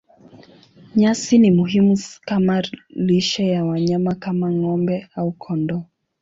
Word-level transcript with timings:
Nyasi 0.95 1.37
ni 1.39 1.51
muhimu 1.51 1.99
kama 2.25 2.63
lishe 2.89 3.43
ya 3.47 3.61
wanyama 3.69 4.11
kama 4.23 4.47
ng'ombe 4.55 4.97
au 5.17 5.29
kondoo. 5.43 5.83